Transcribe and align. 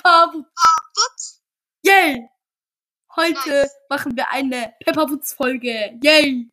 Pepperwoods? 0.00 1.42
Yay! 1.82 2.28
Heute 3.16 3.50
Nice. 3.50 3.76
machen 3.88 4.16
wir 4.16 4.28
eine 4.30 4.74
Pepperwoods-Folge. 4.84 5.98
Yay! 6.02 6.50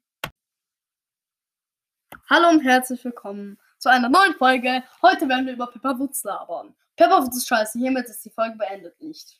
Hallo 2.30 2.50
und 2.50 2.62
herzlich 2.62 3.04
willkommen 3.04 3.60
zu 3.80 3.90
einer 3.90 4.10
neuen 4.10 4.36
Folge. 4.36 4.84
Heute 5.02 5.28
werden 5.30 5.46
wir 5.46 5.54
über 5.54 5.68
Pepperwoods 5.68 6.24
labern. 6.24 6.76
Pepperwoods 6.96 7.38
ist 7.38 7.48
scheiße. 7.48 7.80
Hiermit 7.80 8.08
ist 8.08 8.24
die 8.26 8.32
Folge 8.32 8.58
beendet 8.58 9.00
nicht. 9.02 9.40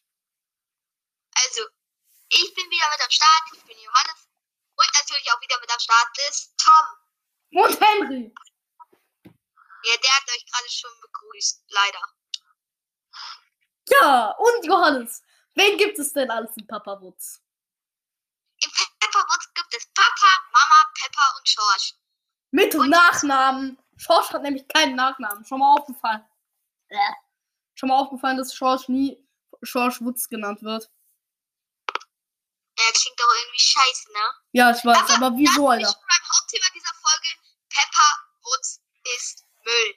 Also, 1.36 1.62
ich 2.30 2.54
bin 2.56 2.66
wieder 2.66 2.86
mit 2.92 3.04
am 3.04 3.12
Start. 3.12 3.44
Ich 3.56 3.64
bin 3.66 3.76
Johannes. 3.78 4.30
Und 4.76 4.90
natürlich 4.94 5.32
auch 5.32 5.42
wieder 5.42 5.60
mit 5.60 5.72
am 5.72 5.80
Start 5.80 6.10
ist 6.30 6.54
Tom. 6.58 7.64
Und 7.64 7.82
Henry! 7.82 8.34
Ja, 9.88 9.96
der 9.98 10.12
hat 10.16 10.24
euch 10.30 10.46
gerade 10.46 10.70
schon 10.70 10.92
begrüßt. 11.02 11.64
Leider. 11.70 12.02
Ja, 13.90 14.32
und 14.32 14.66
Johannes. 14.66 15.22
Wen 15.56 15.78
gibt 15.78 15.98
es 15.98 16.12
denn 16.14 16.30
alles 16.30 16.56
in 16.58 16.68
Pepperwoods? 16.68 17.42
Im 18.64 18.72
Pepperwoods 19.00 19.54
gibt 19.54 19.74
es 19.76 19.86
Papa, 19.94 20.42
Mama, 20.52 20.92
Pepper 21.00 21.36
und 21.38 21.46
George. 21.48 21.94
Mit 22.52 22.76
Und- 22.76 22.90
Nachnamen. 22.90 23.82
Schorsch 23.98 24.30
hat 24.32 24.44
nämlich 24.44 24.68
keinen 24.68 24.96
Nachnamen. 24.96 25.44
Schon 25.46 25.60
mal 25.60 25.74
aufgefallen. 25.74 26.24
Äh. 26.90 26.98
Schon 27.76 27.90
mal 27.90 28.00
aufgefallen, 28.00 28.38
dass 28.38 28.54
Schorsch 28.54 28.88
nie 28.90 29.18
Schorsch 29.64 30.02
Woods 30.02 30.28
genannt 30.30 30.62
wird. 30.64 30.90
Der 32.78 32.92
klingt 32.94 33.20
doch 33.20 33.34
irgendwie 33.42 33.60
scheiße, 33.60 34.12
ne? 34.14 34.20
Ja, 34.52 34.70
ich 34.70 34.86
weiß, 34.86 34.98
Aber 35.10 35.28
aber 35.28 35.38
wieso, 35.38 35.68
Das 35.72 35.80
ist 35.80 35.86
Alter? 35.86 35.94
schon 35.94 36.08
beim 36.08 36.30
Hauptthema 36.36 36.66
dieser 36.76 36.94
Folge. 36.94 37.30
Pepperwoods 37.70 38.82
ist 39.16 39.46
Müll. 39.68 39.96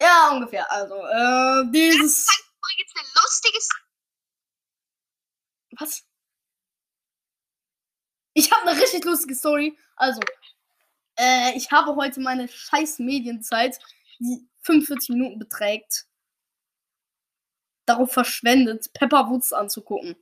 Ja, 0.00 0.30
ungefähr. 0.32 0.70
Also, 0.70 0.94
äh, 0.94 1.70
dieses. 1.70 2.26
Das 2.26 2.34
ist 2.34 2.52
übrigens 2.58 2.92
ein 2.96 3.22
lustiges. 3.22 3.68
Was? 5.78 6.02
Ich 8.34 8.50
habe 8.50 8.68
eine 8.68 8.80
richtig 8.80 9.04
lustige 9.04 9.34
Story. 9.34 9.78
Also, 9.96 10.20
äh, 11.18 11.56
ich 11.56 11.70
habe 11.70 11.94
heute 11.94 12.20
meine 12.20 12.48
scheiß 12.48 12.98
Medienzeit, 12.98 13.78
die 14.18 14.48
45 14.62 15.10
Minuten 15.10 15.38
beträgt, 15.38 16.06
darauf 17.86 18.12
verschwendet, 18.12 18.92
Pepperwoods 18.94 19.52
anzugucken. 19.52 20.16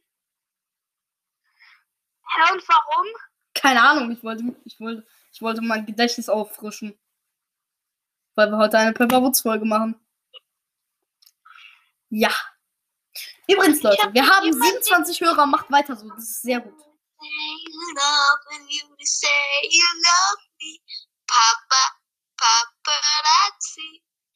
Hä, 2.26 2.52
und 2.52 2.68
warum? 2.68 3.06
Keine 3.54 3.82
Ahnung, 3.82 4.10
ich 4.10 4.22
wollte, 4.22 4.44
ich 4.64 4.80
wollte, 4.80 5.06
ich 5.32 5.42
wollte 5.42 5.62
mein 5.62 5.86
Gedächtnis 5.86 6.28
auffrischen. 6.28 6.98
Weil 8.34 8.50
wir 8.50 8.58
heute 8.58 8.78
eine 8.78 8.92
Pepperwoods-Folge 8.92 9.64
machen. 9.64 9.98
Ja. 12.08 12.30
Übrigens, 13.48 13.82
Leute, 13.82 14.12
wir 14.12 14.26
haben 14.26 14.44
jemanden- 14.46 14.82
27 14.82 15.20
Hörer, 15.20 15.46
macht 15.46 15.70
weiter 15.70 15.96
so. 15.96 16.08
Das 16.10 16.24
ist 16.24 16.42
sehr 16.42 16.60
gut. 16.60 16.78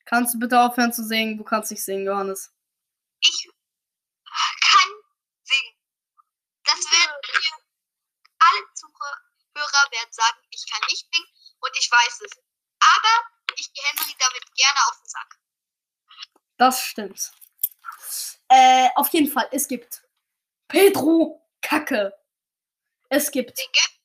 Kannst 0.04 0.34
du 0.34 0.38
bitte 0.38 0.60
aufhören 0.60 0.92
zu 0.92 1.04
singen? 1.04 1.36
Du 1.36 1.44
kannst 1.44 1.70
nicht 1.70 1.82
singen, 1.84 2.06
Johannes. 2.06 2.52
Ich 3.20 3.48
kann 4.70 4.88
singen. 5.42 5.74
Das 6.64 6.78
werden 6.92 7.16
wir 7.22 7.66
alle 8.38 8.64
Zuhörer 8.74 9.90
werden 9.90 10.12
sagen, 10.12 10.38
ich 10.50 10.70
kann 10.70 10.80
nicht 10.90 11.06
singen 11.12 11.28
und 11.60 11.76
ich 11.78 11.90
weiß 11.90 12.20
es. 12.22 12.32
Aber 12.78 13.35
ich 13.56 13.72
gehe 13.72 13.84
Henry 13.84 14.14
damit 14.18 14.54
gerne 14.54 14.78
auf 14.88 14.98
den 15.00 15.08
Sack. 15.08 15.38
Das 16.58 16.80
stimmt. 16.82 17.32
Äh, 18.48 18.88
auf 18.94 19.08
jeden 19.08 19.30
Fall, 19.30 19.48
es 19.52 19.66
gibt 19.68 20.02
Pedro 20.68 21.46
Kacke. 21.60 22.12
Es 23.08 23.30
gibt, 23.30 23.58
Den 23.58 23.66
gibt 23.72 23.96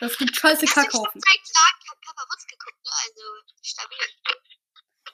es 0.00 0.18
gibt 0.18 0.36
scheiße 0.36 0.62
du 0.62 0.66
schon 0.66 0.82
Kackhaufen. 0.82 1.20
seit 1.20 1.36
Tagen 1.36 1.80
kein 1.88 2.00
Papa 2.04 2.22
Wutz 2.30 2.46
geguckt, 2.46 2.84
ne? 2.84 2.90
Also 3.04 3.22
stabil. 3.62 3.98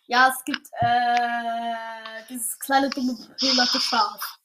Ja, 0.06 0.28
es 0.28 0.44
gibt, 0.44 0.66
äh, 0.80 2.26
dieses 2.28 2.58
kleine 2.58 2.90
dumme 2.90 3.14
behinderte 3.38 3.80
Schaf. 3.80 4.38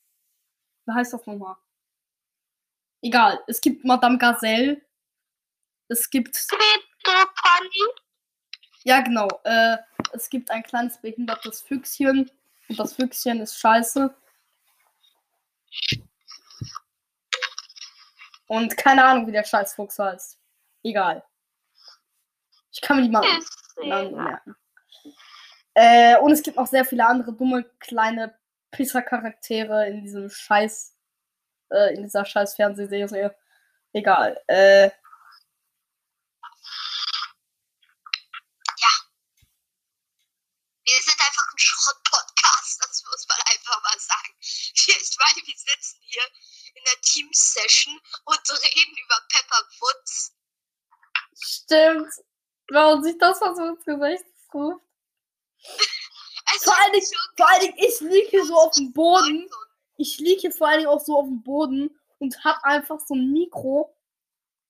Wie 0.85 0.93
heißt 0.93 1.13
das 1.13 1.25
nochmal? 1.25 1.55
Egal, 3.01 3.43
es 3.47 3.61
gibt 3.61 3.83
Madame 3.85 4.17
Gazelle. 4.17 4.81
Es 5.87 6.09
gibt, 6.09 6.35
Peter 6.47 6.84
Pony. 7.05 8.01
ja 8.83 9.01
genau, 9.01 9.27
äh, 9.43 9.77
es 10.13 10.29
gibt 10.29 10.49
ein 10.51 10.63
kleines 10.63 10.99
behindertes 10.99 11.61
Füchschen. 11.61 12.31
Und 12.67 12.79
das 12.79 12.93
Füchschen 12.93 13.41
ist 13.41 13.59
scheiße. 13.59 14.13
Und 18.47 18.77
keine 18.77 19.03
Ahnung, 19.03 19.27
wie 19.27 19.31
der 19.31 19.43
Scheißfuchs 19.43 19.99
heißt. 19.99 20.39
Egal. 20.83 21.23
Ich 22.71 22.81
kann 22.81 22.97
mir 22.97 23.03
die 23.03 23.09
mal 23.09 24.11
merken. 24.11 24.55
Äh, 25.73 26.17
und 26.19 26.31
es 26.31 26.41
gibt 26.41 26.57
noch 26.57 26.67
sehr 26.67 26.85
viele 26.85 27.05
andere 27.05 27.33
dumme 27.33 27.63
kleine 27.79 28.37
Pisser-Charaktere 28.71 29.87
in 29.87 30.01
diesem 30.03 30.29
Scheiß, 30.29 30.95
äh, 31.69 31.95
in 31.95 32.03
dieser 32.03 32.25
scheiß 32.25 32.55
Fernsehserie. 32.55 33.35
Egal. 33.93 34.41
Äh, 34.47 34.89
Wir 40.85 41.01
sind 41.01 41.19
einfach 41.19 41.43
ein 41.51 41.57
Schrott-Podcast, 41.57 42.79
das 42.85 43.03
muss 43.09 43.27
man 43.27 43.39
einfach 43.51 43.81
mal 43.81 43.99
sagen. 43.99 44.35
Meine, 45.25 45.47
wir 45.47 45.55
sitzen 45.57 45.99
hier 46.03 46.23
in 46.75 46.83
der 46.83 47.01
Team-Session 47.01 47.99
und 48.25 48.49
reden 48.51 48.97
über 48.97 49.15
Pepper 49.29 49.63
Woods. 49.79 50.35
stimmt. 51.37 52.11
Man 52.69 53.03
sich 53.03 53.17
das 53.17 53.39
so 53.39 53.45
ins 53.45 53.85
Gesicht 53.85 54.25
ruft. 54.53 54.83
Also, 56.47 56.65
Vor 56.71 56.79
allen 56.83 56.93
Dingen- 56.93 57.05
schon 57.07 57.35
Vor 57.37 57.49
allen 57.49 57.61
Dingen, 57.61 57.77
ich 57.79 57.99
liege 58.01 58.27
hier 58.29 58.45
so 58.45 58.55
auf 58.55 58.71
dem 58.75 58.93
Boden. 58.93 59.49
Ich 59.97 60.19
liege 60.19 60.41
hier 60.41 60.51
vor 60.51 60.67
allen 60.67 60.77
Dingen 60.81 60.89
auch 60.91 60.99
so 61.03 61.17
auf 61.17 61.25
dem 61.25 61.41
Boden 61.41 61.99
und 62.19 62.43
hab 62.43 62.63
einfach 62.63 62.99
so 62.99 63.15
ein 63.15 63.31
Mikro 63.31 63.97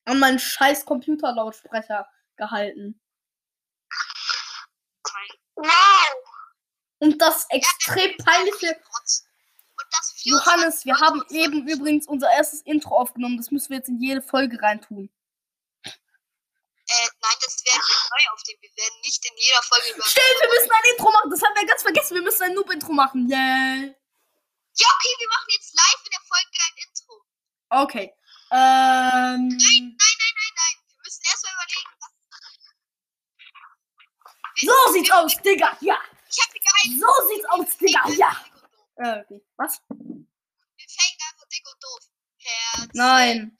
an 0.06 0.20
meinen 0.20 0.40
scheiß 0.40 0.86
Computerlautsprecher 0.86 2.10
gehalten. 2.38 3.02
Wow! 5.56 5.68
Und 7.00 7.22
das 7.22 7.46
extrem 7.50 8.16
peinliche 8.18 8.80
Johannes, 10.26 10.86
wir 10.86 11.00
haben 11.00 11.24
eben 11.30 11.68
übrigens 11.68 12.08
unser 12.08 12.32
erstes 12.32 12.62
Intro 12.62 12.98
aufgenommen. 12.98 13.38
Das 13.38 13.52
müssen 13.52 13.70
wir 13.70 13.78
jetzt 13.78 13.90
in 13.90 14.02
jede 14.02 14.24
Folge 14.24 14.60
reintun. 14.60 15.10
Äh, 15.86 17.08
nein, 17.22 17.38
das 17.42 17.64
werden 17.66 17.82
wir 17.82 18.10
neu 18.10 18.34
aufnehmen. 18.34 18.60
Wir 18.62 18.74
werden 18.76 19.02
nicht 19.02 19.24
in 19.26 19.38
jeder 19.38 19.62
Folge 19.62 19.94
über. 19.94 20.04
Stimmt, 20.06 20.42
wir 20.42 20.50
müssen 20.50 20.72
ein 20.72 20.90
Intro 20.92 21.12
machen. 21.12 21.30
Das 21.30 21.42
haben 21.44 21.56
wir 21.56 21.66
ganz 21.68 21.82
vergessen. 21.84 22.16
Wir 22.16 22.24
müssen 22.24 22.44
ein 22.44 22.54
Noob-Intro 22.54 22.94
machen. 22.94 23.30
Yay. 23.30 23.96
Ja, 24.78 24.88
okay, 24.98 25.14
wir 25.20 25.30
machen 25.30 25.48
jetzt 25.50 25.74
live 25.76 26.02
in 26.06 26.12
der 26.12 26.22
Folge 26.26 26.58
ein 26.66 26.78
Intro. 26.90 27.14
Okay. 27.70 28.14
Ähm. 28.52 29.48
Nein, 29.50 29.98
nein, 29.98 30.18
nein, 30.20 30.54
nein. 30.58 30.76
Wir 30.90 30.98
müssen 31.06 31.24
erstmal 31.24 31.54
überlegen, 31.54 31.94
was. 32.02 32.14
So 34.58 34.94
sieht's 34.94 35.12
aus, 35.12 35.36
Digga. 35.42 35.78
Ja. 35.82 36.00
Ich 36.30 36.40
hab 36.42 36.54
die 36.54 36.60
geheim. 36.60 37.00
So 37.00 37.12
sieht's 37.28 37.46
aus, 37.50 37.78
Digga. 37.78 38.10
Ja. 38.18 38.55
Äh, 38.98 39.20
okay. 39.22 39.46
Was? 39.58 39.82
Wir 39.90 40.88
fängen 40.88 41.20
einfach 41.30 41.48
dick 41.52 41.66
und 41.72 41.84
doof. 41.84 42.10
Herzlich 42.38 42.92
Nein. 42.94 43.58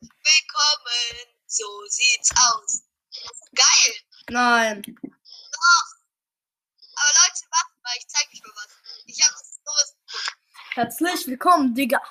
willkommen. 0.00 1.36
So 1.46 1.64
sieht's 1.88 2.30
aus. 2.32 2.82
Geil. 3.54 3.94
Nein. 4.28 4.82
Doch. 4.82 5.88
Aber 6.96 7.12
Leute, 7.18 7.40
wartet 7.50 7.82
mal, 7.82 7.96
ich 7.96 8.08
zeig 8.08 8.28
euch 8.32 8.42
mal 8.42 8.52
was. 8.56 8.68
Ich 9.06 9.22
hab 9.24 9.32
was 9.32 9.60
Doofes 9.64 9.96
gefunden. 10.06 10.40
Herzlich 10.74 11.26
willkommen, 11.28 11.74
Digga. 11.74 12.02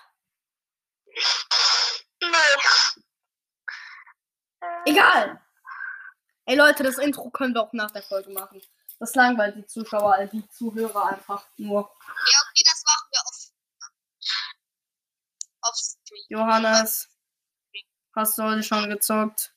Egal. 4.86 5.42
Ey, 6.46 6.56
Leute, 6.56 6.84
das 6.84 6.98
Intro 6.98 7.30
können 7.30 7.54
wir 7.54 7.62
auch 7.62 7.74
nach 7.74 7.92
der 7.92 8.04
Folge 8.04 8.32
machen. 8.32 8.62
Das 9.00 9.16
langweilt 9.16 9.56
die 9.58 9.66
Zuschauer, 9.66 10.18
äh, 10.18 10.30
die 10.30 10.48
Zuhörer 10.50 11.08
einfach 11.08 11.46
nur. 11.58 11.82
Ja, 11.82 12.40
okay, 12.50 12.64
das 12.66 12.84
machen 12.86 13.08
wir 13.12 13.22
auf. 13.22 13.52
Auf 15.62 15.76
Stream. 15.76 15.92
Johannes, 16.30 17.10
hast 18.16 18.38
du 18.38 18.44
heute 18.44 18.64
schon 18.64 18.90
gezockt? 18.90 19.54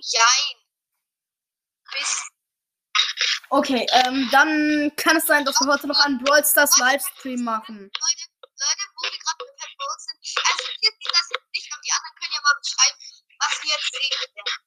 Jein. 0.00 0.56
Bis. 1.92 2.28
Okay, 3.50 3.86
ähm, 3.92 4.28
dann 4.30 4.92
kann 4.96 5.16
es 5.16 5.26
sein, 5.26 5.44
dass 5.44 5.58
wir 5.60 5.72
heute 5.72 5.86
noch 5.86 5.98
einen 6.04 6.22
Brawl 6.22 6.44
Stars 6.44 6.76
Livestream 6.76 7.42
machen. 7.42 7.78
Leute, 7.78 8.24
Leute, 8.40 8.84
wo 8.94 9.02
wir 9.02 9.10
gerade 9.10 9.44
mit 9.44 9.56
Pep 9.56 9.70
Bones 9.78 10.04
sind. 10.04 10.18
Also, 10.44 10.62
ihr 10.68 10.90
seht 10.90 11.12
das 11.12 11.30
jetzt 11.30 11.50
nicht, 11.54 11.72
aber 11.72 11.82
die 11.82 11.92
anderen 11.92 12.14
können 12.18 12.34
ja 12.34 12.40
mal 12.42 12.56
beschreiben, 12.60 12.98
was 13.40 13.62
wir 13.62 13.70
jetzt 13.70 13.90
sehen 13.92 14.12
werden. 14.34 14.58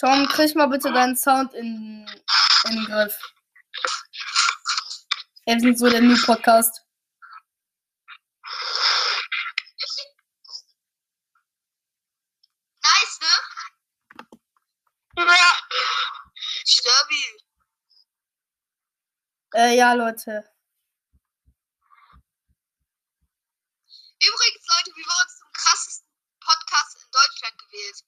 Tom, 0.00 0.28
krieg 0.28 0.54
mal 0.54 0.66
bitte 0.66 0.92
deinen 0.92 1.16
Sound 1.16 1.52
in, 1.54 2.06
in 2.68 2.76
den 2.76 2.84
Griff. 2.86 3.33
Wir 5.46 5.60
sind 5.60 5.78
so 5.78 5.88
der 5.90 6.00
New 6.00 6.16
Podcast. 6.24 6.82
Nice, 12.82 13.18
ne? 13.20 13.34
Ja. 15.16 15.58
Stabil. 16.64 17.38
Äh, 19.54 19.76
ja, 19.76 19.92
Leute. 19.92 20.50
Übrigens, 24.20 24.66
Leute, 24.66 24.96
wir 24.96 25.04
wurden 25.04 25.30
zum 25.38 25.48
krassesten 25.52 26.08
Podcast 26.40 26.96
in 26.96 27.10
Deutschland 27.12 27.58
gewählt. 27.58 28.04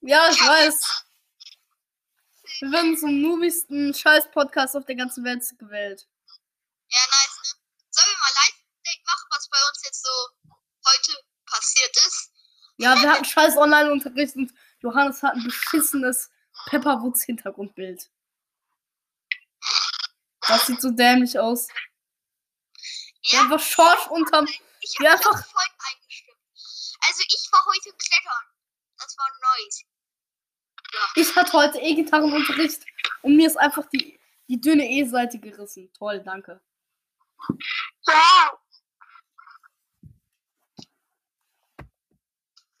Ja, 0.00 0.28
ich 0.30 0.40
Ja. 0.40 0.46
weiß. 0.48 0.95
Wir 2.60 2.72
werden 2.72 2.96
zum 2.96 3.20
noobigsten 3.20 3.92
Scheiß-Podcast 3.94 4.76
auf 4.76 4.86
der 4.86 4.96
ganzen 4.96 5.24
Welt 5.24 5.42
gewählt. 5.58 6.06
Ja, 6.88 7.00
nice, 7.00 7.36
ne? 7.42 7.60
Sollen 7.90 8.08
wir 8.08 8.18
mal 8.18 8.32
Live-Update 8.34 9.06
machen, 9.06 9.28
was 9.30 9.48
bei 9.48 9.58
uns 9.68 9.82
jetzt 9.84 10.02
so 10.04 10.10
heute 10.86 11.24
passiert 11.46 11.96
ist? 11.96 12.30
Ja, 12.78 13.00
wir 13.00 13.10
hatten 13.10 13.24
scheiß 13.24 13.56
Online-Unterricht 13.56 14.36
und 14.36 14.52
Johannes 14.80 15.22
hat 15.22 15.34
ein 15.34 15.44
beschissenes 15.44 16.30
Pepperwoods 16.66 17.22
Hintergrundbild. 17.24 18.10
Das 20.48 20.66
sieht 20.66 20.80
so 20.80 20.90
dämlich 20.90 21.38
aus. 21.38 21.68
Ja, 23.22 23.40
einfach 23.40 23.60
Schorsch 23.60 24.06
unterm. 24.08 24.46
Ich 24.80 24.94
Ja, 25.00 25.12
einfach- 25.12 25.32
einfach 25.32 25.46
voll 25.50 25.90
eingestimmt. 25.90 26.38
Also 27.08 27.22
ich 27.26 27.48
war 27.52 27.64
heute 27.66 27.90
klettern. 27.92 28.44
Das 28.98 29.16
war 29.18 29.28
nice. 29.58 29.82
Ich 31.14 31.34
hatte 31.34 31.52
heute 31.52 31.78
E-Gitarrenunterricht 31.78 32.82
und 33.22 33.36
mir 33.36 33.46
ist 33.46 33.56
einfach 33.56 33.84
die, 33.90 34.18
die 34.48 34.60
dünne 34.60 34.88
E-Seite 34.88 35.38
gerissen. 35.38 35.92
Toll, 35.92 36.20
danke. 36.20 36.60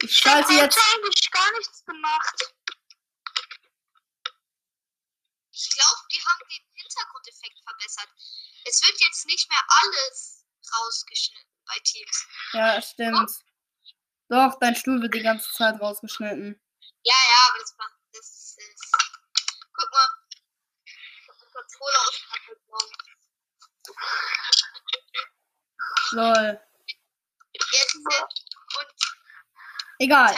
Ich 0.02 0.16
schalte 0.16 0.52
jetzt. 0.52 0.78
eigentlich 0.94 1.30
gar 1.30 1.52
nichts 1.52 1.84
gemacht. 1.84 2.54
Ich 5.52 5.70
glaube, 5.70 6.02
die 6.12 6.20
haben 6.20 6.48
den 6.50 6.66
Hintergrundeffekt 6.74 7.60
verbessert. 7.64 8.08
Es 8.64 8.82
wird 8.82 9.00
jetzt 9.00 9.26
nicht 9.26 9.48
mehr 9.48 9.62
alles 9.82 10.44
rausgeschnitten 10.72 11.50
bei 11.66 11.78
Teams. 11.82 12.26
Ja, 12.52 12.82
stimmt. 12.82 13.30
Doch, 14.28 14.58
dein 14.60 14.74
Stuhl 14.74 15.00
wird 15.00 15.14
die 15.14 15.22
ganze 15.22 15.50
Zeit 15.52 15.80
rausgeschnitten. 15.80 16.60
Ja, 17.04 17.14
ja, 17.14 17.48
aber 17.48 17.58
das 17.60 17.74
macht. 17.78 17.95
Guck 19.76 19.92
mal. 19.92 20.08
Mein 21.26 21.52
Controller 21.52 22.00
ausgenommen. 22.08 23.06
Lol. 26.12 26.60
Jetzt 27.52 27.92
sind 27.92 28.06
und 28.06 29.06
Egal. 29.98 30.34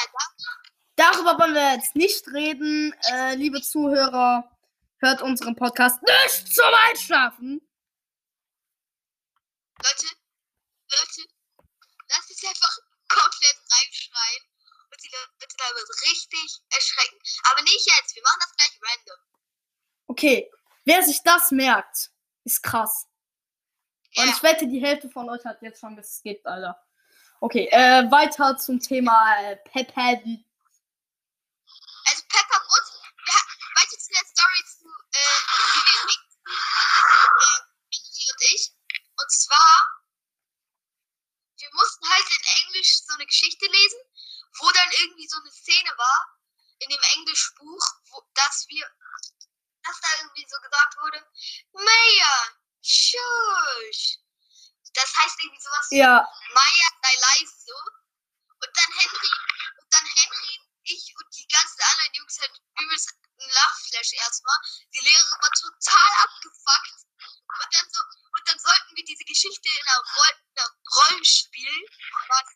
Darüber 0.96 1.38
wollen 1.38 1.54
wir 1.54 1.74
jetzt 1.74 1.94
nicht 1.94 2.26
reden. 2.28 2.92
Äh, 3.12 3.34
liebe 3.34 3.60
Zuhörer, 3.62 4.50
hört 4.98 5.22
unseren 5.22 5.54
Podcast 5.54 6.02
nicht 6.02 6.54
zum 6.54 6.74
Einschlafen. 6.88 7.60
Leute, 9.80 10.06
Leute, 10.90 11.28
lasst 12.08 12.30
es 12.30 12.44
einfach 12.44 12.78
da 15.58 15.64
wird 15.74 15.88
richtig 16.10 16.60
erschrecken. 16.70 17.18
Aber 17.50 17.62
nicht 17.62 17.86
jetzt, 17.86 18.14
wir 18.14 18.22
machen 18.22 18.38
das 18.40 18.54
gleich 18.56 18.78
random. 18.82 19.18
Okay, 20.06 20.50
wer 20.84 21.02
sich 21.02 21.22
das 21.22 21.50
merkt, 21.50 22.10
ist 22.44 22.62
krass. 22.62 23.06
Und 24.16 24.26
Ja, 24.26 24.32
ich 24.34 24.42
wette, 24.42 24.66
die 24.66 24.80
Hälfte 24.80 25.10
von 25.10 25.28
euch 25.28 25.44
hat 25.44 25.60
jetzt 25.62 25.80
schon 25.80 25.96
geskippt, 25.96 26.46
Alter. 26.46 26.82
Okay, 27.40 27.68
äh, 27.70 28.10
weiter 28.10 28.56
zum 28.56 28.80
Thema 28.80 29.36
äh, 29.42 29.56
Pepper. 29.56 30.02
also 30.02 30.24
Pepper 32.28 32.58
wir 32.58 33.34
ha- 33.34 33.46
weiter 33.76 33.98
zu 33.98 34.08
der 34.10 34.24
Story 34.26 34.64
zu, 34.64 34.88
äh, 35.12 36.48
äh, 36.48 36.52
und 38.30 38.42
ich. 38.54 38.72
Und 39.20 39.30
zwar, 39.30 39.76
wir 41.58 41.68
mussten 41.74 42.08
halt 42.08 42.24
in 42.30 42.42
Englisch 42.66 42.92
so 43.04 43.14
eine 43.14 43.26
Geschichte 43.26 43.66
lesen, 43.66 44.00
wo 44.58 44.70
dann 44.72 44.90
irgendwie 45.00 45.28
so 45.28 45.38
eine 45.38 45.50
Szene 45.50 45.90
war, 45.96 46.38
in 46.78 46.88
dem 46.88 47.02
Englischbuch, 47.16 47.84
wo, 48.10 48.22
dass 48.34 48.66
wir, 48.68 48.86
dass 49.82 50.00
da 50.00 50.08
irgendwie 50.20 50.46
so 50.48 50.60
gesagt 50.60 50.96
wurde, 51.00 51.26
Mayor, 51.72 52.58
shush. 52.82 54.18
Das 54.94 55.14
heißt 55.16 55.36
irgendwie 55.40 55.60
sowas 55.60 55.86
wie 55.90 55.98
Ja, 55.98 56.26
Maya 56.54 56.88
sei 57.02 57.14
leise 57.20 57.54
so. 57.66 57.76
Und 58.58 58.72
dann 58.74 58.92
Henry, 58.98 59.30
und 59.78 59.92
dann 59.92 60.06
Henry, 60.06 60.60
ich 60.84 61.14
und 61.16 61.36
die 61.36 61.46
ganzen 61.46 61.80
anderen 61.82 62.14
Jungs 62.14 62.40
halt 62.40 62.60
übelst 62.80 63.14
ein 63.38 63.50
Lachflash 63.50 64.12
erstmal. 64.14 64.58
Die 64.94 65.00
Lehrerin 65.00 65.40
war 65.40 65.50
total 65.52 66.10
abgefuckt. 66.24 67.06
Und 67.48 67.74
dann 67.74 67.90
so, 67.90 68.00
und 68.02 68.48
dann 68.48 68.58
sollten 68.58 68.96
wir 68.96 69.04
diese 69.04 69.24
Geschichte 69.24 69.68
in 69.68 69.88
einer, 69.88 70.02
Roll, 70.16 70.30
in 70.30 70.58
einer 70.58 70.70
Rollenspiel 70.96 71.88
quasi 72.26 72.54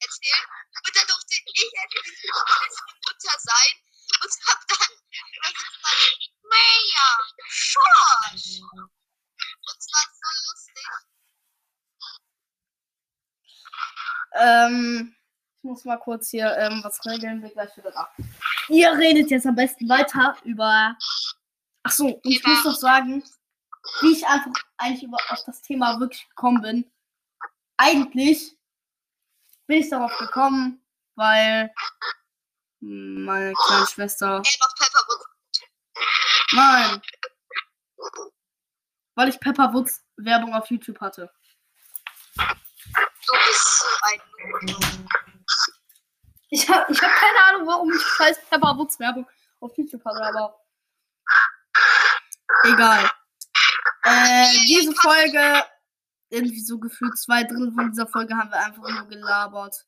erzählen. 0.00 0.46
Und 0.84 0.96
dann 0.96 1.06
durfte 1.06 1.34
ich 1.34 1.78
einfach 1.78 2.02
diese 2.04 2.26
bisschen 2.26 2.98
Mutter 3.06 3.38
sein 3.38 3.74
und 4.22 4.32
hab 4.46 4.60
dann 4.66 4.92
also 5.42 5.62
gesagt, 5.64 6.30
Maya, 6.42 7.08
Schorsch. 7.48 8.60
Und 8.66 9.78
es 9.78 9.88
war 9.92 10.06
so 10.10 10.28
lustig. 10.50 10.86
ähm, 14.34 15.16
ich 15.56 15.62
muss 15.62 15.75
mal 15.86 15.96
kurz 15.96 16.30
hier 16.30 16.54
ähm, 16.56 16.80
was 16.84 17.04
regeln, 17.06 17.42
wir 17.42 17.50
gleich 17.50 17.76
wieder 17.76 17.90
da. 17.92 18.08
Ihr 18.68 18.92
redet 18.92 19.30
jetzt 19.30 19.46
am 19.46 19.54
besten 19.54 19.88
weiter 19.88 20.36
über. 20.44 20.96
Ach 21.82 21.90
so, 21.90 22.06
und 22.06 22.20
ich 22.24 22.44
muss 22.44 22.64
noch 22.64 22.74
sagen, 22.74 23.22
wie 24.00 24.12
ich 24.12 24.26
einfach 24.26 24.52
eigentlich 24.76 25.04
über, 25.04 25.16
auf 25.28 25.44
das 25.46 25.62
Thema 25.62 25.98
wirklich 26.00 26.28
gekommen 26.28 26.60
bin. 26.60 26.92
Eigentlich 27.76 28.56
bin 29.66 29.80
ich 29.80 29.90
darauf 29.90 30.16
gekommen, 30.18 30.84
weil 31.14 31.72
meine 32.80 33.52
kleine 33.52 33.86
Schwester. 33.86 34.42
Er. 34.42 34.42
Nein. 36.52 37.02
Weil 39.14 39.28
ich 39.28 39.40
Pepperwoods 39.40 40.04
Werbung 40.16 40.54
auf 40.54 40.70
YouTube 40.70 41.00
hatte. 41.00 41.32
Du 42.36 43.32
bist 43.48 43.80
so 43.80 43.86
ein. 44.02 45.08
Ich 46.48 46.68
habe 46.68 46.92
ich 46.92 47.02
hab 47.02 47.10
keine 47.10 47.44
Ahnung, 47.46 47.66
warum 47.66 47.92
ich 47.92 48.02
scheiß 48.02 48.40
Pepperwoods 48.48 48.98
Werbung 49.00 49.28
auf 49.60 49.76
YouTube 49.76 50.04
hatte, 50.04 50.22
aber. 50.22 50.60
Egal. 52.64 53.10
Äh, 54.04 54.50
diese 54.68 54.92
Folge, 54.94 55.64
irgendwie 56.30 56.60
so 56.60 56.78
gefühlt 56.78 57.18
zwei 57.18 57.42
Drittel 57.42 57.72
von 57.72 57.90
dieser 57.90 58.06
Folge 58.06 58.36
haben 58.36 58.50
wir 58.50 58.58
einfach 58.58 58.88
nur 58.88 59.08
gelabert. 59.08 59.84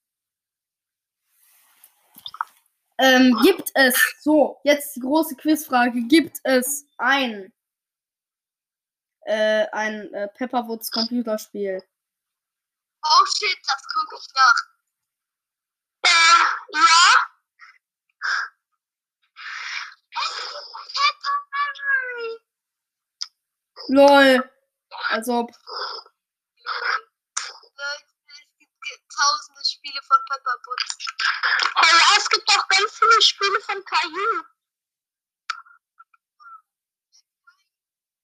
Ähm, 2.98 3.38
gibt 3.42 3.70
es, 3.74 3.96
so, 4.20 4.60
jetzt 4.64 4.96
die 4.96 5.00
große 5.00 5.36
Quizfrage, 5.36 6.02
gibt 6.08 6.38
es 6.42 6.84
ein, 6.96 7.52
äh, 9.20 9.66
ein 9.70 10.12
äh, 10.12 10.26
Pepperwoods 10.28 10.90
Computerspiel? 10.90 11.80
Oh 13.04 13.24
shit, 13.26 13.58
das 13.64 13.82
gucke 13.94 14.16
ich 14.18 14.26
nach. 14.34 14.78
Äh, 16.02 16.08
ja. 16.08 16.08
Pepper 16.08 16.67
Memory. 16.67 16.67
LOL. 23.88 24.44
Als 25.08 25.28
ob. 25.28 25.50
Leute, 25.50 25.64
es 28.28 28.68
gibt 28.88 29.04
tausende 29.08 29.64
Spiele 29.64 30.00
von 30.02 30.18
Pepper 30.28 30.56
Woods. 30.66 30.96
Oh 31.76 31.86
ja, 31.86 32.16
es 32.16 32.28
gibt 32.28 32.48
auch 32.50 32.68
ganz 32.68 32.98
viele 32.98 33.22
Spiele 33.22 33.60
von 33.60 33.84
Caillou. 33.84 34.44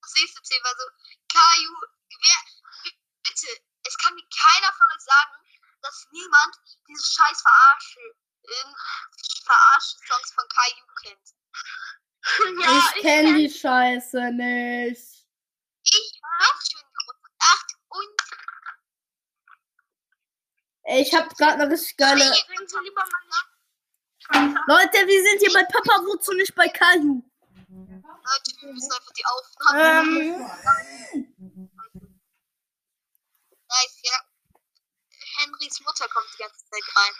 Das 0.02 0.12
nächste 0.14 0.42
Thema 0.42 0.68
so. 0.76 0.84
Caillou, 1.32 1.80
wer, 2.20 2.40
bitte, 3.22 3.48
es 3.84 3.98
kann 3.98 4.14
mir 4.14 4.28
keiner 4.28 4.72
von 4.74 4.86
euch 4.94 5.02
sagen, 5.02 5.32
dass 5.80 6.06
niemand 6.10 6.56
diese 6.86 7.04
scheiß 7.04 7.40
Verarsche, 7.40 8.16
in, 8.44 8.74
Verarsche-Songs 9.44 10.32
von 10.32 10.44
Caillou 10.48 10.86
kennt. 11.02 11.34
Ja, 12.62 12.78
ich 12.78 13.02
kenne 13.02 13.36
die 13.36 13.50
Scheiße 13.50 14.32
nicht. 14.32 15.26
Ich 15.82 16.20
auch 16.40 16.60
schon 16.62 16.82
Ach, 17.38 17.64
und 17.88 18.20
Ey, 20.84 21.02
ich 21.02 21.14
habe 21.14 21.28
gerade 21.34 21.62
eine 21.62 21.70
richtig 21.70 21.96
geile. 21.98 22.24
Leute, 24.30 25.06
wir 25.06 25.22
sind 25.22 25.40
hier 25.40 25.52
bei 25.52 25.64
Papa 25.64 26.02
Wutz 26.04 26.28
und 26.28 26.38
nicht 26.38 26.54
bei 26.54 26.68
Caillou. 26.68 27.22
Leute, 27.68 28.52
wir 28.60 28.72
müssen 28.72 28.92
einfach 28.92 29.12
die 29.12 29.24
Aufnahme. 29.26 30.18
Ähm, 30.18 31.30
Nice, 33.74 33.98
ja. 34.02 34.18
Henrys 35.36 35.80
Mutter 35.80 36.08
kommt 36.08 36.28
die 36.32 36.38
ganze 36.38 36.64
Zeit 36.66 36.96
rein. 36.96 37.12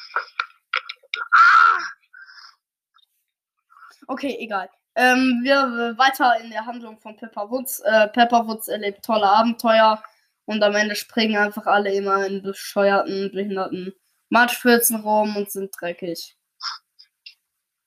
Okay, 4.06 4.36
egal. 4.38 4.70
Ähm, 4.96 5.40
wir 5.42 5.56
äh, 5.56 5.98
weiter 5.98 6.38
in 6.40 6.50
der 6.50 6.66
Handlung 6.66 6.98
von 7.00 7.16
Pepper 7.16 7.50
Woods. 7.50 7.80
Äh, 7.80 8.08
Pepper 8.08 8.46
Woods 8.46 8.68
erlebt 8.68 9.04
tolle 9.04 9.26
Abenteuer 9.28 10.02
und 10.44 10.62
am 10.62 10.74
Ende 10.74 10.94
springen 10.94 11.36
einfach 11.36 11.66
alle 11.66 11.92
immer 11.92 12.24
in 12.26 12.42
bescheuerten, 12.42 13.32
behinderten 13.32 13.92
Matschpfützen 14.28 15.00
rum 15.00 15.36
und 15.36 15.50
sind 15.50 15.74
dreckig. 15.78 16.36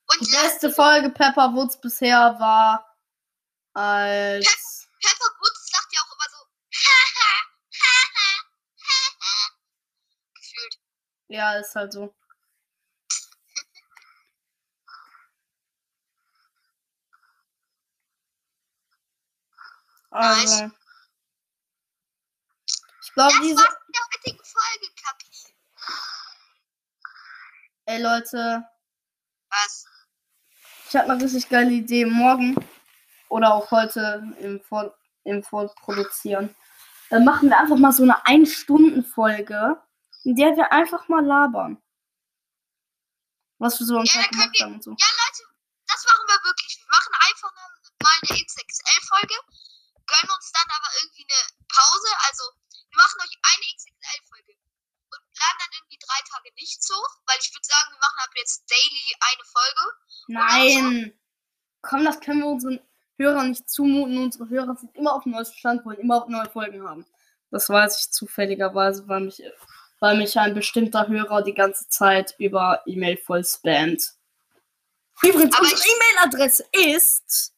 Und 0.06 0.20
Die 0.20 0.30
beste 0.30 0.70
Folge 0.70 1.10
Pepper 1.10 1.54
Woods 1.54 1.80
bisher 1.80 2.36
war 2.38 2.84
als 3.74 4.88
Pepper 5.00 5.30
Woods 5.40 5.70
sagt 5.70 5.92
ja 5.92 6.00
auch 6.00 6.12
immer 6.14 6.28
so. 6.30 6.44
Gefühlt. 10.34 10.78
ja, 11.28 11.54
ist 11.54 11.74
halt 11.74 11.92
so. 11.92 12.14
Also, 20.18 20.70
ich 23.02 23.12
glaube, 23.14 23.32
Das 23.34 23.40
diese. 23.42 23.56
war's 23.56 23.76
mit 23.86 23.94
der 23.96 24.02
heutigen 24.04 24.44
Folge, 24.44 24.86
Kapi. 25.02 25.26
Ey, 27.86 28.02
Leute, 28.02 28.64
Was? 29.50 29.86
ich 30.88 30.96
habe 30.96 31.12
eine 31.12 31.22
richtig 31.22 31.48
geile 31.48 31.70
Idee. 31.70 32.04
Morgen 32.04 32.56
oder 33.28 33.54
auch 33.54 33.70
heute 33.70 34.24
im, 34.40 34.60
Vor 34.60 34.92
im 35.24 35.42
Vorproduzieren. 35.44 36.54
Dann 37.10 37.24
machen 37.24 37.48
wir 37.48 37.58
einfach 37.58 37.76
mal 37.76 37.92
so 37.92 38.02
eine 38.02 38.26
Ein-Stunden-Folge, 38.26 39.80
in 40.24 40.34
der 40.34 40.56
wir 40.56 40.72
einfach 40.72 41.08
mal 41.08 41.24
labern. 41.24 41.80
Was 43.58 43.78
wir 43.78 43.86
so 43.86 43.98
am 43.98 44.04
Ja, 44.04 44.20
Tag 44.22 44.30
gemacht 44.32 44.60
haben 44.62 44.74
und 44.74 44.82
so. 44.82 44.90
Ja, 44.90 44.96
Leute, 44.96 45.42
das 45.86 46.04
machen 46.04 46.24
wir 46.26 46.44
wirklich. 46.44 46.78
Wir 46.78 46.88
machen 46.90 47.12
einfach 47.28 47.52
mal 47.54 47.70
eine 48.30 48.44
XXL-Folge, 48.44 49.34
gönnen 50.08 50.32
uns 50.32 50.48
dann 50.52 50.68
aber 50.72 50.90
irgendwie 51.00 51.26
eine 51.28 51.40
Pause. 51.68 52.10
Also, 52.26 52.44
wir 52.72 52.96
machen 52.96 53.18
euch 53.22 53.36
eine 53.38 53.66
XXL-Folge 53.76 54.52
und 55.12 55.22
laden 55.36 55.60
dann 55.60 55.72
irgendwie 55.76 56.00
drei 56.00 56.20
Tage 56.26 56.48
nichts 56.56 56.88
hoch, 56.88 57.12
weil 57.28 57.38
ich 57.40 57.52
würde 57.52 57.68
sagen, 57.68 57.88
wir 57.92 58.00
machen 58.00 58.20
ab 58.24 58.32
jetzt 58.36 58.64
daily 58.66 59.06
eine 59.20 59.44
Folge. 59.44 59.84
Nein! 60.28 61.18
Komm, 61.82 62.04
das 62.04 62.20
können 62.20 62.40
wir 62.40 62.48
unseren 62.48 62.80
Hörern 63.18 63.50
nicht 63.50 63.68
zumuten. 63.68 64.18
Unsere 64.18 64.48
Hörer 64.48 64.76
sind 64.76 64.94
immer 64.96 65.14
auf 65.14 65.22
dem 65.22 65.32
neuesten 65.32 65.56
Stand, 65.56 65.84
wollen 65.84 66.00
immer 66.00 66.26
neue 66.28 66.50
Folgen 66.50 66.86
haben. 66.86 67.06
Das 67.50 67.68
weiß 67.68 68.00
ich 68.00 68.10
zufälligerweise, 68.10 69.08
weil 69.08 69.20
mich, 69.20 69.42
weil 70.00 70.16
mich 70.16 70.38
ein 70.38 70.54
bestimmter 70.54 71.08
Hörer 71.08 71.42
die 71.42 71.54
ganze 71.54 71.88
Zeit 71.88 72.34
über 72.38 72.82
E-Mail 72.86 73.16
voll 73.16 73.44
spammt. 73.44 74.14
Übrigens, 75.22 75.56
Aber 75.56 75.64
unsere 75.64 75.80
E-Mail-Adresse 75.80 76.64
ist. 76.72 77.54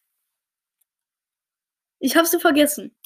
Ich 2.00 2.16
hab's 2.16 2.30
dir 2.30 2.40
vergessen. 2.40 2.96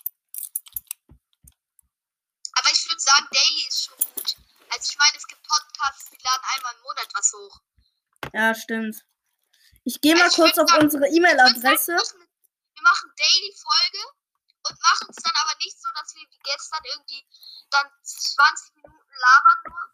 Aber 2.57 2.71
ich 2.73 2.89
würde 2.89 3.01
sagen, 3.01 3.27
daily 3.33 3.67
ist 3.69 3.85
schon 3.87 3.97
gut. 3.99 4.37
Also, 4.71 4.91
ich 4.91 4.99
meine, 4.99 5.17
es 5.17 5.27
gibt 5.27 5.43
Podcasts, 5.47 6.11
die 6.11 6.19
laden 6.23 6.45
einmal 6.57 6.75
im 6.75 6.83
Monat 6.83 7.09
was 7.15 7.33
hoch. 7.33 7.61
Ja, 8.33 8.55
stimmt. 8.55 8.97
Ich 9.85 10.01
gehe 10.01 10.15
mal 10.15 10.25
Also 10.25 10.43
kurz 10.43 10.57
auf 10.59 10.71
sagen- 10.71 10.85
unsere 10.85 11.07
E-Mail-Adresse. 11.09 11.93
Wir 11.93 11.97
machen, 11.99 12.29
wir 12.75 12.83
machen 12.83 13.11
daily 13.17 13.53
Folge 13.59 14.03
und 14.71 14.81
machen 14.81 15.07
es 15.11 15.23
dann 15.23 15.35
aber 15.43 15.55
nicht 15.59 15.77
so, 15.81 15.89
dass 15.95 16.15
wir 16.15 16.23
wie 16.31 16.41
gestern 16.43 16.85
irgendwie 16.85 17.27
dann 17.71 17.87
20 18.03 18.75
Minuten 18.77 19.13
labern 19.13 19.61
nur, 19.69 19.85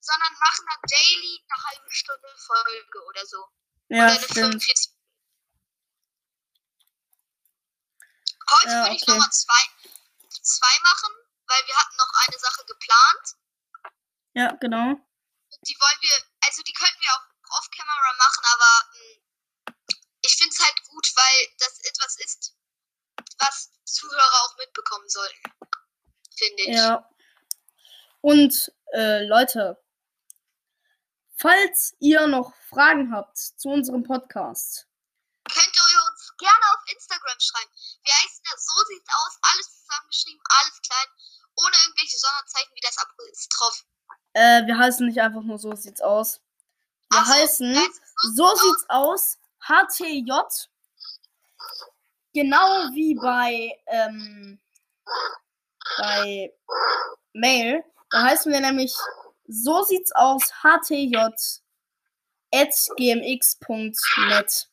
sondern 0.00 0.32
machen 0.38 0.64
dann 0.70 0.80
daily 0.88 1.44
eine 1.50 1.62
halbe 1.64 1.90
Stunde 1.92 2.28
Folge 2.38 3.04
oder 3.10 3.26
so. 3.26 3.44
Ja, 3.88 4.04
oder 4.06 4.12
eine 4.14 4.20
stimmt. 4.22 4.62
45. 4.64 4.95
Heute 8.50 8.68
Ja, 8.68 8.82
würde 8.84 8.96
ich 8.96 9.02
okay. 9.02 9.10
nochmal 9.12 9.30
zwei, 9.30 9.62
zwei 10.42 10.78
machen, 10.82 11.12
weil 11.46 11.66
wir 11.66 11.76
hatten 11.76 11.96
noch 11.96 12.12
eine 12.26 12.38
Sache 12.38 12.64
geplant. 12.66 13.26
Ja, 14.34 14.52
genau. 14.60 14.90
Und 14.90 15.68
die 15.68 15.76
wollen 15.80 15.98
wir, 16.00 16.16
also 16.46 16.62
die 16.62 16.72
könnten 16.72 17.00
wir 17.00 17.10
auch 17.12 17.58
off-camera 17.58 18.12
machen, 18.18 18.44
aber 18.54 18.90
mh, 18.92 19.74
ich 20.22 20.36
finde 20.36 20.52
es 20.52 20.60
halt 20.60 20.82
gut, 20.88 21.06
weil 21.14 21.48
das 21.58 21.80
etwas 21.80 22.16
ist, 22.18 22.54
was 23.38 23.70
Zuhörer 23.84 24.44
auch 24.44 24.56
mitbekommen 24.58 25.08
sollten. 25.08 25.52
Finde 26.36 26.62
ich. 26.64 26.76
Ja. 26.76 27.08
Und 28.20 28.72
äh, 28.92 29.24
Leute, 29.24 29.82
falls 31.36 31.94
ihr 32.00 32.26
noch 32.26 32.54
Fragen 32.68 33.12
habt 33.12 33.38
zu 33.38 33.68
unserem 33.68 34.02
Podcast, 34.02 34.86
Könnt 35.48 35.75
uns 36.36 36.38
gerne 36.38 36.66
auf 36.74 36.92
Instagram 36.92 37.40
schreiben. 37.40 37.70
Wir 38.04 38.14
heißen 38.14 38.44
da 38.44 38.56
so 38.56 38.84
sieht's 38.88 39.08
aus, 39.08 39.38
alles 39.42 39.80
zusammengeschrieben, 39.80 40.42
alles 40.48 40.80
klein, 40.82 41.08
ohne 41.56 41.76
irgendwelche 41.84 42.18
Sonderzeichen 42.18 42.74
wie 42.74 42.80
das 42.80 42.98
Apostroph. 42.98 43.84
äh, 44.34 44.66
wir 44.66 44.78
heißen 44.78 45.06
nicht 45.06 45.20
einfach 45.20 45.42
nur 45.42 45.58
so 45.58 45.74
sieht's 45.74 46.00
aus. 46.00 46.40
Wir 47.10 47.20
Ach 47.20 47.26
so, 47.26 47.34
heißen 47.34 47.74
so 48.34 48.54
sieht's 48.56 48.84
aus 48.88 49.38
HTJ. 49.60 50.30
Genau 52.34 52.90
wie 52.92 53.14
bei 53.14 53.78
ähm, 53.86 54.60
bei 55.98 56.52
Mail. 57.32 57.84
Da 58.10 58.22
heißen 58.22 58.52
wir 58.52 58.60
nämlich 58.60 58.94
so 59.48 59.82
sieht's 59.84 60.12
aus 60.12 60.42
HTJ 60.62 61.16
at 62.52 62.74
gmx.net. 62.96 64.68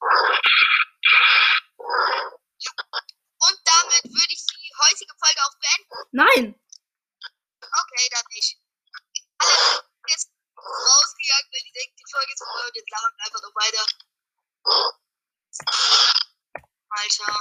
Und 3.44 3.60
damit 3.66 4.04
würde 4.04 4.34
ich 4.34 4.46
die 4.46 4.72
heutige 4.80 5.14
Folge 5.20 5.40
auch 5.44 5.56
beenden. 5.60 6.03
Nein! 6.14 6.54
Okay, 7.60 8.10
dann 8.12 8.26
nicht. 8.30 8.62
Alle 9.40 9.84
jetzt 10.08 10.30
rausgegangen, 10.56 11.50
weil 11.52 11.64
die 11.66 11.72
denken, 11.74 11.96
die 11.98 12.12
Folge 12.12 12.34
ist 12.34 12.44
vorbei 12.44 12.68
und 12.68 12.76
jetzt 12.76 12.92
labern 12.92 13.14
wir 13.18 13.26
einfach 13.26 13.42
noch 13.42 13.56
weiter. 13.56 13.86
Alter. 16.90 17.34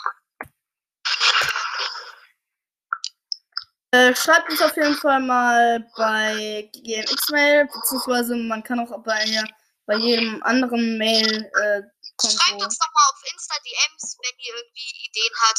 Äh, 3.91 4.17
schreibt 4.17 4.49
uns 4.51 4.63
auf 4.63 4.75
jeden 4.75 4.97
Fall 4.97 5.21
mal 5.21 5.87
bei 5.95 6.71
GMX-Mail, 6.73 7.67
beziehungsweise 7.67 8.35
man 8.37 8.63
kann 8.63 8.81
auch 8.81 9.05
bei, 9.05 9.45
bei 9.85 9.97
jedem 9.97 10.43
anderen 10.45 10.97
Mail 10.97 11.29
äh, 11.29 11.83
Schreibt 12.21 12.51
Konto. 12.51 12.65
uns 12.65 12.79
doch 12.79 12.93
mal 12.95 13.09
auf 13.11 13.23
Insta 13.33 13.55
DMs, 13.61 14.17
wenn 14.23 14.39
ihr 14.39 14.55
irgendwie 14.55 15.09
Ideen 15.09 15.35
hat, 15.43 15.59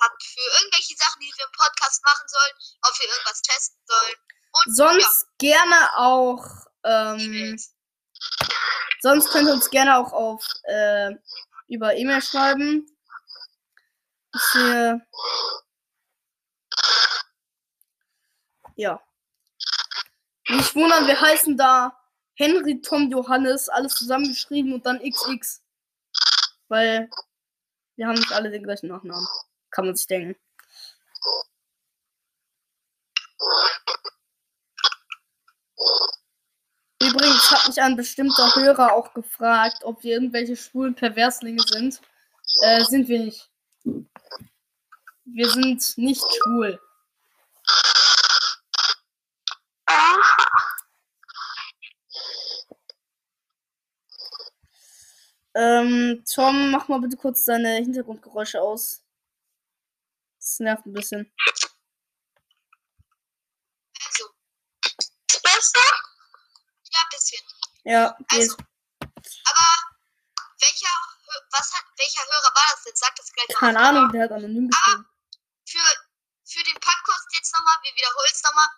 habt 0.00 0.22
für 0.22 0.60
irgendwelche 0.60 0.96
Sachen, 0.96 1.20
die 1.20 1.32
wir 1.36 1.44
im 1.44 1.52
Podcast 1.52 2.02
machen 2.04 2.26
sollen, 2.28 2.52
ob 2.82 3.00
wir 3.00 3.08
irgendwas 3.08 3.42
testen 3.42 3.80
sollen. 3.86 4.14
Und 4.52 4.76
Sonst 4.76 5.26
gerne 5.38 5.96
auch, 5.96 6.44
ja, 6.84 7.14
ähm, 7.14 7.58
sonst 9.00 9.30
könnt 9.30 9.48
ihr 9.48 9.54
uns 9.54 9.70
gerne 9.70 9.96
auch 9.96 10.12
auf 10.12 10.46
äh, 10.64 11.10
über 11.68 11.94
E-Mail 11.96 12.22
schreiben. 12.22 12.86
Ich 14.34 14.42
sehe. 14.52 15.06
Ja. 18.76 19.00
Nicht 20.48 20.74
wundern, 20.74 21.06
wir 21.06 21.20
heißen 21.20 21.56
da 21.56 21.98
Henry 22.36 22.80
Tom 22.82 23.10
Johannes, 23.10 23.68
alles 23.68 23.94
zusammengeschrieben 23.94 24.74
und 24.74 24.84
dann 24.84 25.00
XX. 25.00 25.62
Weil 26.68 27.08
wir 27.96 28.08
haben 28.08 28.18
nicht 28.18 28.32
alle 28.32 28.50
den 28.50 28.64
gleichen 28.64 28.88
Nachnamen. 28.88 29.26
Kann 29.74 29.86
man 29.86 29.96
sich 29.96 30.06
denken. 30.06 30.36
Übrigens 37.02 37.50
hat 37.50 37.66
mich 37.66 37.82
ein 37.82 37.96
bestimmter 37.96 38.54
Hörer 38.54 38.92
auch 38.92 39.12
gefragt, 39.14 39.82
ob 39.82 40.04
wir 40.04 40.14
irgendwelche 40.14 40.56
schwulen 40.56 40.94
Perverslinge 40.94 41.60
sind. 41.66 42.00
Äh, 42.62 42.84
sind 42.84 43.08
wir 43.08 43.18
nicht. 43.18 43.50
Wir 45.24 45.50
sind 45.50 45.98
nicht 45.98 46.22
schwul. 46.22 46.78
Ähm, 55.56 56.22
Tom, 56.32 56.70
mach 56.70 56.86
mal 56.88 57.00
bitte 57.00 57.16
kurz 57.16 57.44
deine 57.44 57.74
Hintergrundgeräusche 57.76 58.60
aus. 58.60 59.03
Das 60.54 60.60
nervt 60.60 60.86
ein 60.86 60.92
bisschen. 60.92 61.34
Also, 64.06 64.30
Besser? 65.42 65.80
ja, 66.94 67.00
ein 67.02 67.08
bisschen. 67.10 67.42
Ja, 67.82 68.16
geht. 68.30 68.40
Also, 68.40 68.56
aber 69.50 69.64
was 71.50 71.72
hat, 71.72 71.84
welcher 71.96 72.22
Hörer 72.22 72.54
war 72.54 72.66
das 72.70 72.84
jetzt? 72.86 73.00
Sag 73.00 73.16
das 73.16 73.32
gleich 73.32 73.48
mal. 73.48 73.58
Keine 73.58 73.80
Ahnung, 73.80 74.12
der 74.12 74.22
hat 74.22 74.30
anonym 74.30 74.70
geschrieben. 74.70 75.06
Für, 75.66 75.86
für 76.44 76.62
den 76.62 76.78
Podcast 76.78 77.26
jetzt 77.34 77.52
nochmal, 77.52 77.74
wir 77.82 77.94
wiederholen 77.96 78.30
es 78.32 78.42
nochmal. 78.44 78.68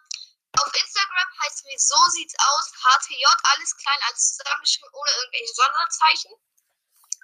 Auf 0.56 0.72
Instagram 0.72 1.28
heißt 1.44 1.64
wir 1.66 1.78
so 1.78 1.98
sieht's 2.12 2.34
aus, 2.38 2.72
HTJ, 2.72 3.24
alles 3.52 3.76
klein, 3.76 3.98
alles 4.08 4.36
zusammengeschrieben, 4.36 4.88
ohne 4.94 5.10
irgendwelche 5.10 5.52
Sonderzeichen. 5.52 6.32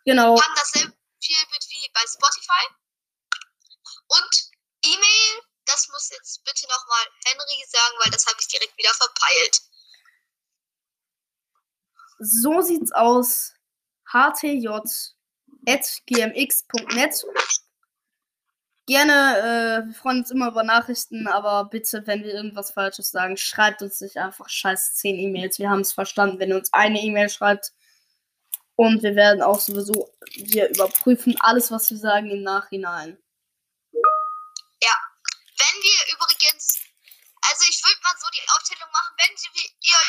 Genau. 0.04 0.37
Wir 0.37 0.44
haben 0.44 0.54
dasselbe 0.56 0.92
Profilbild 0.92 1.66
wie 1.71 1.90
bei 1.94 2.04
Spotify. 2.06 2.68
Und 4.12 4.50
E-Mail, 4.85 5.42
das 5.66 5.88
muss 5.88 6.11
jetzt 6.11 6.45
bitte 6.45 6.66
nochmal 6.69 7.07
Henry 7.25 7.64
sagen, 7.69 7.95
weil 8.02 8.11
das 8.11 8.26
habe 8.26 8.37
ich 8.40 8.49
direkt 8.49 8.76
wieder 8.76 8.92
verpeilt. 8.92 9.61
So 12.19 12.61
sieht's 12.61 12.92
aus. 12.92 13.54
htj.gmx.net. 14.12 15.14
Gerne, 18.87 19.83
äh, 19.83 19.87
wir 19.87 19.95
freuen 19.95 20.19
uns 20.19 20.31
immer 20.33 20.49
über 20.49 20.64
Nachrichten, 20.64 21.28
aber 21.28 21.69
bitte, 21.71 22.07
wenn 22.07 22.25
wir 22.25 22.35
irgendwas 22.35 22.73
Falsches 22.73 23.11
sagen, 23.11 23.37
schreibt 23.37 23.81
uns 23.81 24.00
nicht 24.00 24.16
einfach 24.19 24.49
scheiß 24.49 24.95
10 24.97 25.19
E-Mails. 25.19 25.59
Wir 25.59 25.71
haben 25.71 25.81
es 25.81 25.92
verstanden, 25.92 26.40
wenn 26.40 26.50
ihr 26.50 26.57
uns 26.57 26.73
eine 26.73 27.00
E-Mail 27.00 27.31
schreibt. 27.31 27.73
Und 28.75 29.02
wir 29.02 29.14
werden 29.14 29.42
auch 29.42 29.61
sowieso, 29.61 30.11
wir 30.35 30.69
überprüfen 30.71 31.37
alles, 31.40 31.71
was 31.71 31.90
wir 31.90 31.99
sagen 31.99 32.31
im 32.31 32.42
Nachhinein. 32.42 33.19
Mal 38.02 38.16
so 38.18 38.28
die 38.30 38.49
Aufstellung 38.50 38.90
machen, 38.90 39.14
wenn 39.18 39.37
ihr, 39.80 40.00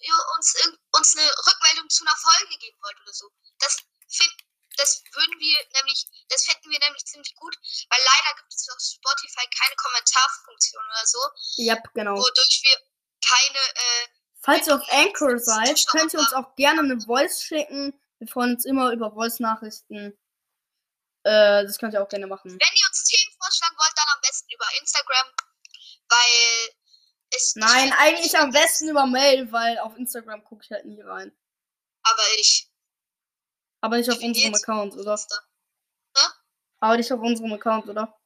ihr 0.00 0.16
uns, 0.36 0.54
uns 0.92 1.16
eine 1.16 1.28
Rückmeldung 1.46 1.88
zu 1.90 2.04
einer 2.04 2.16
Folge 2.16 2.58
geben 2.58 2.78
wollt 2.82 3.00
oder 3.02 3.12
so. 3.12 3.30
Das, 3.58 3.76
find, 4.08 4.32
das 4.76 5.02
würden 5.12 5.38
wir 5.38 5.58
nämlich, 5.76 6.06
das 6.28 6.44
fänden 6.44 6.70
wir 6.70 6.78
nämlich 6.80 7.04
ziemlich 7.04 7.34
gut, 7.36 7.56
weil 7.90 8.00
leider 8.04 8.36
gibt 8.40 8.54
es 8.54 8.68
auf 8.70 8.80
Spotify 8.80 9.46
keine 9.58 9.76
Kommentarfunktion 9.76 10.84
oder 10.84 11.06
so, 11.06 11.18
Ja, 11.56 11.76
genau. 11.94 12.16
wodurch 12.16 12.60
wir 12.64 12.76
keine, 13.26 13.58
äh, 13.58 14.08
Falls 14.42 14.66
ihr 14.68 14.74
auf 14.76 14.88
Anchor 14.90 15.38
seid, 15.38 15.86
könnt 15.88 16.14
ihr 16.14 16.18
uns 16.20 16.32
auch 16.32 16.56
gerne 16.56 16.80
eine 16.80 16.98
Voice 16.98 17.42
schicken. 17.44 17.92
Wir 18.18 18.26
freuen 18.28 18.54
uns 18.54 18.64
immer 18.64 18.90
über 18.90 19.12
Voice-Nachrichten. 19.12 20.16
Äh, 21.24 21.64
das 21.66 21.76
könnt 21.76 21.92
ihr 21.92 22.02
auch 22.02 22.08
gerne 22.08 22.26
machen. 22.26 22.50
wenn 22.50 22.76
ihr 22.76 22.86
uns 22.88 23.04
Themen 23.04 23.36
vorschlagen 23.38 23.76
wollt, 23.76 23.92
dann 23.96 24.06
am 24.14 24.20
besten 24.22 24.48
über 24.50 24.64
Instagram, 24.80 25.26
weil 26.10 26.70
es 27.30 27.54
Nein, 27.56 27.92
eigentlich 27.98 28.36
am 28.36 28.50
besten 28.50 28.88
über 28.88 29.06
Mail, 29.06 29.50
weil 29.52 29.78
auf 29.78 29.96
Instagram 29.96 30.44
gucke 30.44 30.64
ich 30.64 30.70
halt 30.70 30.84
nie 30.84 31.00
rein. 31.00 31.32
aber 32.02 32.22
ich 32.38 32.68
Aber 33.80 33.96
nicht 33.96 34.10
auf 34.10 34.18
unserem? 34.20 34.54
Account, 34.54 34.94
oder? 34.94 35.12
Insta. 35.12 35.40
Aber 36.80 36.96
nicht 36.96 37.12
auf 37.12 37.20
unserem 37.20 37.52
Account, 37.52 37.86
oder? 37.88 38.18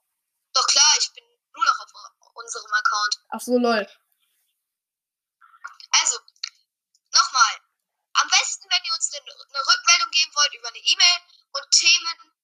Doch 0.55 0.67
klar, 0.69 0.95
ich 0.99 1.13
bin 1.13 1.25
nur 1.53 1.65
noch 1.65 1.81
auf 1.81 2.33
unserem 2.35 2.73
Account. 2.73 3.15
Ach 3.31 3.41
so, 3.41 3.59
lol. 3.59 3.87
Also, 6.01 6.19
nochmal. 7.13 7.55
Am 8.15 8.29
besten, 8.29 8.65
wenn 8.71 8.85
ihr 8.87 8.95
uns 8.95 9.11
eine, 9.13 9.27
eine 9.27 9.67
Rückmeldung 9.67 10.11
geben 10.13 10.33
wollt 10.35 10.55
über 10.55 10.69
eine 10.69 10.79
E-Mail 10.79 11.19
und 11.53 11.71
Themen 11.73 12.35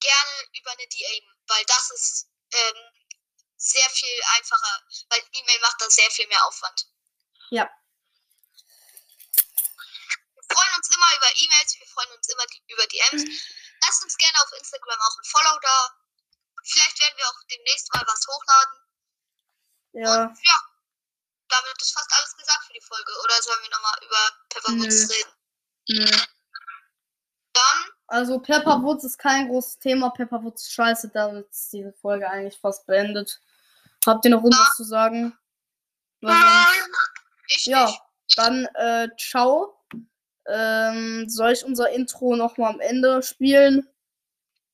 gerne 0.00 0.34
über 0.58 0.70
eine 0.72 0.86
DM, 0.88 1.24
weil 1.46 1.64
das 1.66 1.90
ist 1.92 2.28
ähm, 2.52 2.76
sehr 3.56 3.88
viel 3.90 4.20
einfacher, 4.36 4.82
weil 5.08 5.22
E-Mail 5.32 5.60
macht 5.60 5.80
da 5.80 5.90
sehr 5.90 6.10
viel 6.10 6.26
mehr 6.28 6.44
Aufwand. 6.46 6.86
Ja. 7.50 7.70
Wir 10.34 10.42
freuen 10.42 10.74
uns 10.76 10.88
immer 10.94 11.16
über 11.16 11.30
E-Mails, 11.34 11.78
wir 11.78 11.86
freuen 11.86 12.12
uns 12.12 12.28
immer 12.28 12.46
die, 12.46 12.62
über 12.72 12.86
DMs. 12.86 13.24
Lasst 13.82 14.02
uns 14.02 14.16
gerne 14.16 14.38
auf 14.42 14.52
Instagram 14.58 15.00
auch 15.00 15.18
ein 15.18 15.24
Follow 15.24 15.58
da. 15.60 15.90
Vielleicht 16.64 17.00
werden 17.00 17.18
wir 17.18 17.28
auch 17.28 17.40
demnächst 17.50 17.94
mal 17.94 18.04
was 18.06 18.26
hochladen. 18.26 18.80
Ja. 19.92 20.24
Und 20.24 20.38
ja, 20.44 20.60
damit 21.48 21.80
ist 21.80 21.92
fast 21.92 22.12
alles 22.12 22.36
gesagt 22.36 22.64
für 22.66 22.72
die 22.72 22.80
Folge. 22.80 23.12
Oder 23.24 23.42
sollen 23.42 23.62
wir 23.62 23.70
nochmal 23.70 23.98
über 24.02 24.30
Pepperwoods 24.48 25.10
reden? 25.10 25.32
Nö. 25.88 26.26
Dann, 27.52 27.90
Also 28.08 28.38
Pepperwoods 28.40 29.04
ist 29.04 29.18
kein 29.18 29.48
großes 29.48 29.78
Thema. 29.78 30.10
Pepperwoods 30.10 30.62
ist 30.62 30.72
scheiße, 30.72 31.10
damit 31.10 31.48
ist 31.50 31.72
diese 31.72 31.92
Folge 31.92 32.28
eigentlich 32.28 32.60
fast 32.60 32.86
beendet. 32.86 33.40
Habt 34.06 34.24
ihr 34.24 34.30
noch 34.30 34.42
irgendwas 34.42 34.76
zu 34.76 34.84
sagen? 34.84 35.36
Ja, 37.64 37.92
dann 38.36 38.66
äh, 38.74 39.08
ciao. 39.18 39.76
Ähm, 40.48 41.28
soll 41.28 41.52
ich 41.52 41.64
unser 41.64 41.90
Intro 41.90 42.36
nochmal 42.36 42.74
am 42.74 42.80
Ende 42.80 43.22
spielen? 43.22 43.76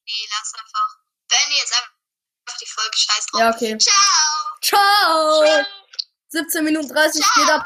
Nee, 0.04 0.28
lass 0.30 0.52
einfach. 0.54 0.98
Beende 1.28 1.56
jetzt 1.58 1.72
einfach 1.72 2.58
die 2.60 2.66
Folge. 2.66 2.96
Scheiß 2.96 3.26
drauf. 3.26 3.40
Ja, 3.40 3.54
okay. 3.54 3.78
Ciao! 3.78 4.58
Ciao! 4.62 5.64
17 6.28 6.64
Minuten 6.64 6.88
30 6.88 7.24
geht 7.34 7.50
ab. 7.50 7.60